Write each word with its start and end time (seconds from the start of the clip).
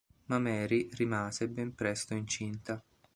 Ma 0.25 0.39
Marie 0.39 0.87
rimase 0.93 1.47
ben 1.47 1.75
presto 1.75 2.15
incinta. 2.15 2.83